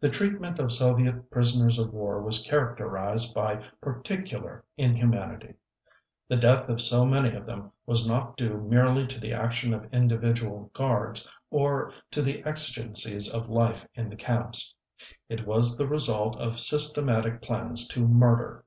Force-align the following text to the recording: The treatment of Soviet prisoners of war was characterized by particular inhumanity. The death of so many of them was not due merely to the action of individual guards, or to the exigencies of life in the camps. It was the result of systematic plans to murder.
The 0.00 0.08
treatment 0.10 0.58
of 0.58 0.72
Soviet 0.72 1.30
prisoners 1.30 1.78
of 1.78 1.92
war 1.92 2.20
was 2.20 2.42
characterized 2.42 3.32
by 3.36 3.64
particular 3.80 4.64
inhumanity. 4.76 5.54
The 6.26 6.38
death 6.38 6.68
of 6.68 6.80
so 6.80 7.04
many 7.06 7.36
of 7.36 7.46
them 7.46 7.70
was 7.86 8.04
not 8.04 8.36
due 8.36 8.60
merely 8.60 9.06
to 9.06 9.20
the 9.20 9.32
action 9.32 9.72
of 9.72 9.84
individual 9.94 10.72
guards, 10.74 11.24
or 11.50 11.92
to 12.10 12.20
the 12.20 12.42
exigencies 12.44 13.32
of 13.32 13.48
life 13.48 13.86
in 13.94 14.10
the 14.10 14.16
camps. 14.16 14.74
It 15.28 15.46
was 15.46 15.78
the 15.78 15.86
result 15.86 16.36
of 16.40 16.58
systematic 16.58 17.40
plans 17.40 17.86
to 17.90 18.08
murder. 18.08 18.64